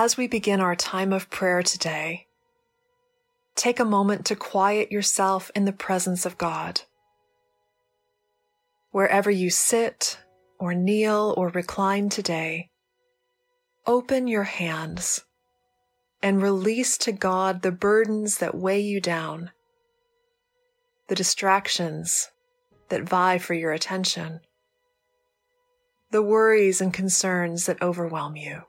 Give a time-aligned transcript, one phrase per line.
[0.00, 2.28] As we begin our time of prayer today,
[3.56, 6.82] take a moment to quiet yourself in the presence of God.
[8.92, 10.20] Wherever you sit
[10.60, 12.70] or kneel or recline today,
[13.88, 15.24] open your hands
[16.22, 19.50] and release to God the burdens that weigh you down,
[21.08, 22.30] the distractions
[22.88, 24.42] that vie for your attention,
[26.12, 28.62] the worries and concerns that overwhelm you.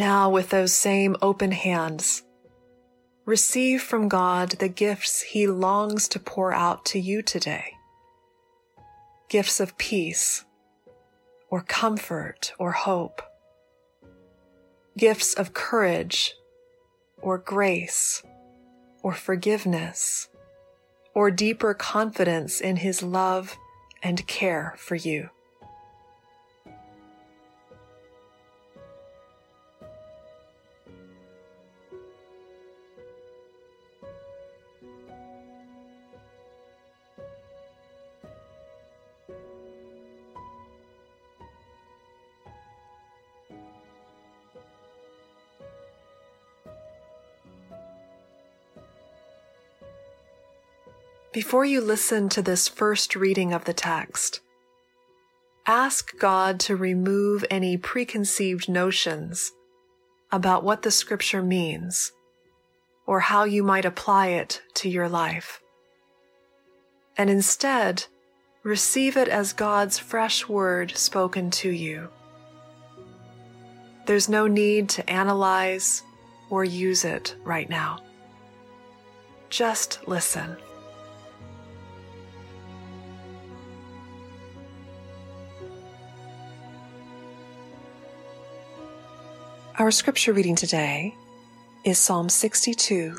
[0.00, 2.22] Now, with those same open hands,
[3.26, 7.74] receive from God the gifts He longs to pour out to you today.
[9.28, 10.46] Gifts of peace,
[11.50, 13.20] or comfort, or hope.
[14.96, 16.32] Gifts of courage,
[17.20, 18.22] or grace,
[19.02, 20.30] or forgiveness,
[21.14, 23.54] or deeper confidence in His love
[24.02, 25.28] and care for you.
[51.32, 54.40] Before you listen to this first reading of the text,
[55.64, 59.52] ask God to remove any preconceived notions
[60.32, 62.10] about what the scripture means
[63.06, 65.60] or how you might apply it to your life.
[67.16, 68.06] And instead,
[68.64, 72.08] receive it as God's fresh word spoken to you.
[74.06, 76.02] There's no need to analyze
[76.50, 78.00] or use it right now.
[79.48, 80.56] Just listen.
[89.80, 91.14] Our scripture reading today
[91.84, 93.16] is Psalm 62,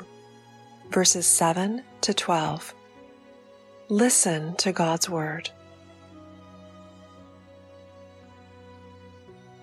[0.90, 2.72] verses 7 to 12.
[3.88, 5.50] Listen to God's word.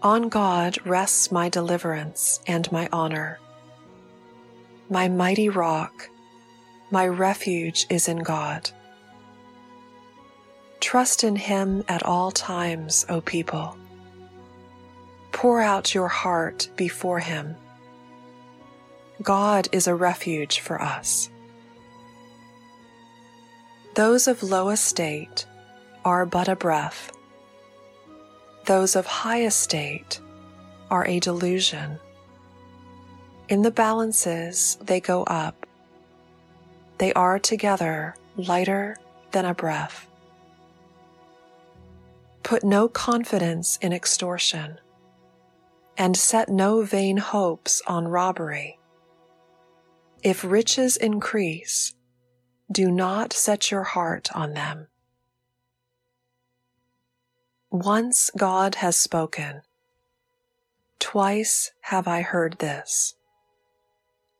[0.04, 3.40] On God rests my deliverance and my honor.
[4.90, 6.10] My mighty rock,
[6.92, 8.72] my refuge is in God.
[10.82, 13.78] Trust in Him at all times, O people
[15.40, 17.56] Pour out your heart before Him.
[19.24, 21.30] God is a refuge for us.
[23.96, 25.46] Those of low estate
[26.04, 27.14] are but a breath.
[28.66, 30.20] Those of high estate
[30.92, 32.00] are a delusion.
[33.48, 35.66] In the balances they go up.
[36.98, 38.98] They are together lighter
[39.32, 40.06] than a breath.
[42.44, 44.80] Put no confidence in extortion
[46.00, 48.80] and set no vain hopes on robbery.
[50.24, 51.94] If riches increase,
[52.72, 54.88] do not set your heart on them.
[57.70, 59.62] Once God has spoken,
[61.00, 63.16] twice have I heard this,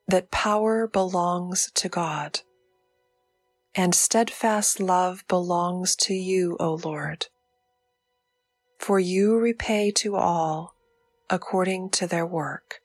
[0.08, 2.40] that power belongs to God,
[3.76, 7.28] and steadfast love belongs to you, O Lord.
[8.78, 10.79] For you repay to all
[11.30, 12.79] according to their work.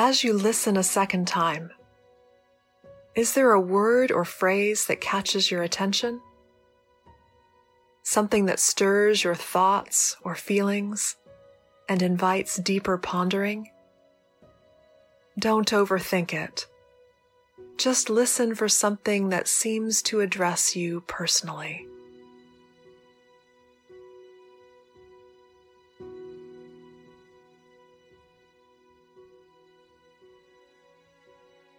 [0.00, 1.72] As you listen a second time,
[3.16, 6.20] is there a word or phrase that catches your attention?
[8.04, 11.16] Something that stirs your thoughts or feelings
[11.88, 13.72] and invites deeper pondering?
[15.36, 16.68] Don't overthink it.
[17.76, 21.88] Just listen for something that seems to address you personally.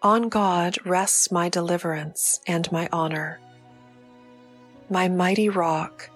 [0.01, 3.37] On God rests my deliverance and my honor.
[4.89, 6.09] My mighty rock,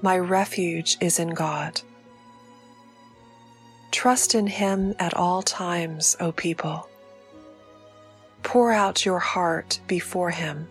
[0.00, 1.80] my refuge is in God.
[3.90, 6.88] Trust in Him at all times, O people.
[8.44, 10.68] Pour out your heart before Him.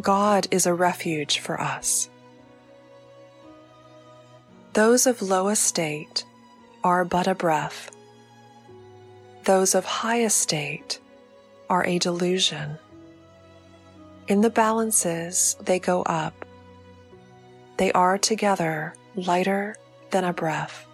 [0.00, 2.08] God is a refuge for us.
[4.74, 6.24] Those of low estate
[6.84, 7.90] are but a breath
[9.48, 11.00] those of high estate
[11.70, 12.76] are a delusion.
[14.26, 16.44] In the balances, they go up.
[17.78, 19.74] They are together lighter
[20.10, 20.84] than a breath.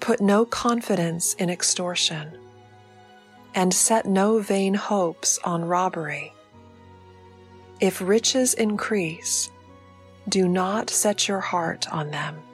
[0.00, 2.36] Put no confidence in extortion,
[3.54, 6.32] and set no vain hopes on robbery.
[7.78, 9.48] If riches increase,
[10.28, 12.45] do not set your heart on them.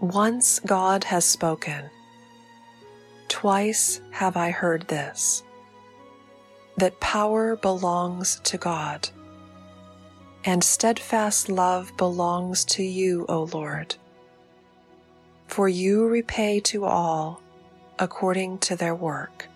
[0.00, 1.90] Once God has spoken,
[3.26, 5.42] twice have I heard this
[6.76, 9.08] that power belongs to God,
[10.44, 13.96] and steadfast love belongs to you, O Lord.
[15.48, 17.42] For you repay to all
[17.98, 19.48] according to their work.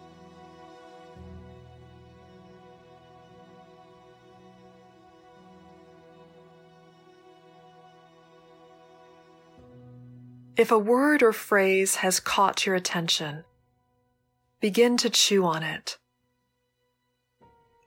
[10.55, 13.45] If a word or phrase has caught your attention,
[14.61, 15.97] begin to chew on it.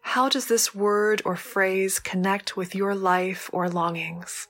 [0.01, 4.47] How does this word or phrase connect with your life or longings?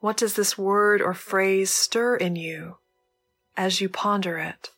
[0.00, 2.78] What does this word or phrase stir in you
[3.56, 4.70] as you ponder it?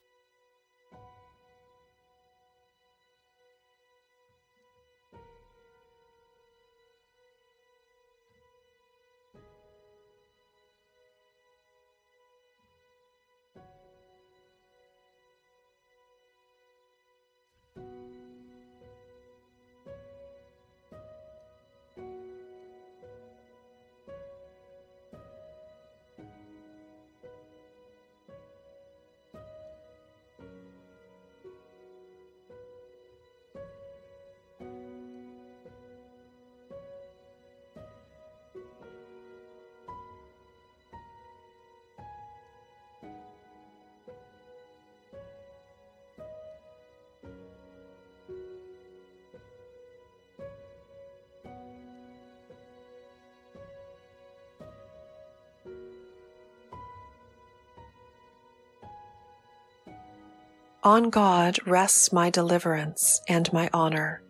[60.82, 64.23] On God rests my deliverance and my honor.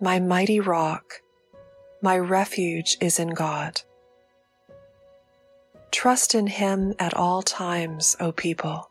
[0.00, 1.14] My mighty rock,
[2.00, 3.80] my refuge is in God.
[5.90, 8.88] Trust in Him at all times, O people.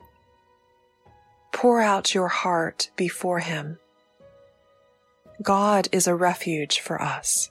[1.53, 3.79] Pour out your heart before Him.
[5.41, 7.49] God is a refuge for us.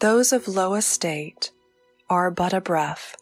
[0.00, 1.50] Those of low estate
[2.10, 3.16] are but a breath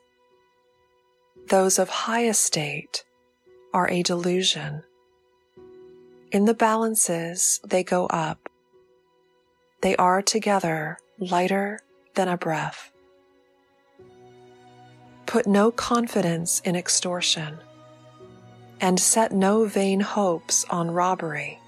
[1.48, 3.04] those of high estate
[3.74, 4.82] are a delusion.
[6.30, 8.48] In the balances, they go up.
[9.82, 11.80] They are together lighter
[12.14, 12.90] than a breath.
[15.26, 17.58] Put no confidence in extortion,
[18.80, 21.58] and set no vain hopes on robbery.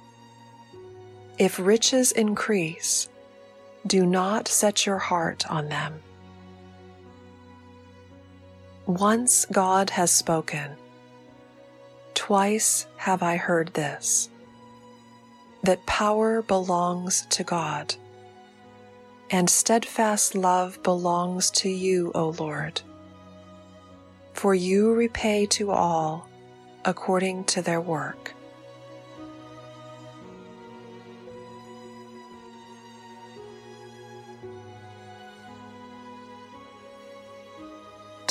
[1.38, 3.08] If riches increase,
[3.86, 6.00] do not set your heart on them.
[8.86, 10.72] Once God has spoken,
[12.12, 14.28] twice have I heard this
[15.62, 17.94] that power belongs to God,
[19.30, 22.82] and steadfast love belongs to you, O Lord.
[24.34, 26.28] For you repay to all
[26.84, 28.34] according to their work.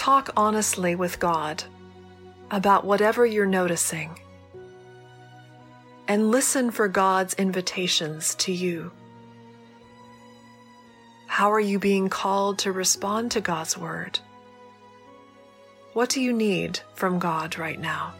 [0.03, 1.63] Talk honestly with God
[2.51, 4.19] about whatever you're noticing
[6.10, 8.91] and listen for God's invitations to you.
[11.27, 14.19] How are you being called to respond to God's Word?
[15.93, 18.13] What do you need from God right now?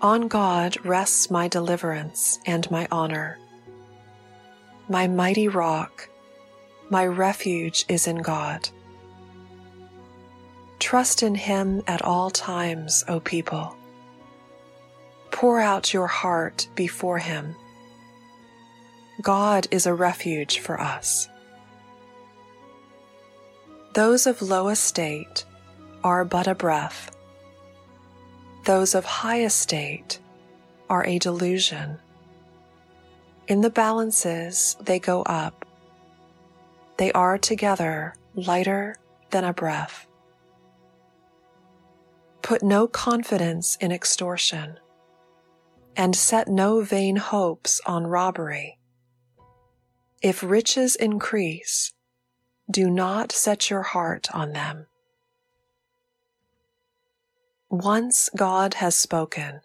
[0.00, 3.36] On God rests my deliverance and my honor.
[4.88, 6.08] My mighty rock,
[6.88, 8.68] my refuge is in God.
[10.78, 13.76] Trust in Him at all times, O people.
[15.32, 17.56] Pour out your heart before Him.
[19.20, 21.28] God is a refuge for us.
[23.94, 25.44] Those of low estate
[26.04, 27.10] are but a breath
[28.68, 30.18] those of high estate
[30.90, 31.98] are a delusion.
[33.46, 35.64] In the balances, they go up.
[36.98, 38.96] They are together lighter
[39.30, 40.06] than a breath.
[42.42, 44.78] Put no confidence in extortion,
[45.96, 48.78] and set no vain hopes on robbery.
[50.20, 51.94] If riches increase,
[52.70, 54.88] do not set your heart on them.
[57.70, 59.60] Once God has spoken,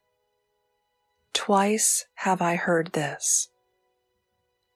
[1.32, 3.48] twice have I heard this,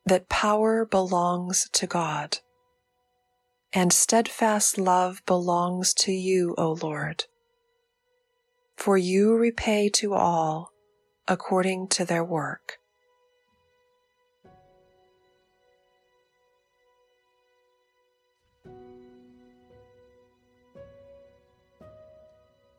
[0.05, 2.37] that power belongs to God,
[3.73, 7.25] and steadfast love belongs to you, O Lord.
[8.77, 10.71] For you repay to all
[11.27, 12.79] according to their work.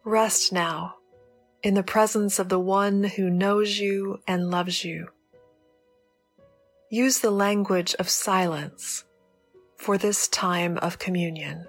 [0.08, 0.94] Rest now
[1.62, 5.08] in the presence of the one who knows you and loves you.
[6.90, 9.04] Use the language of silence
[9.76, 11.66] for this time of communion.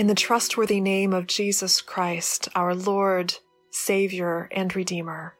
[0.00, 3.34] In the trustworthy name of Jesus Christ, our Lord,
[3.70, 5.34] Savior, and Redeemer.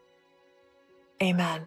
[1.23, 1.67] Amen.